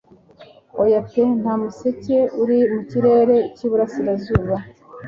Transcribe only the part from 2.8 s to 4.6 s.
kirere cy'iburasirazuba-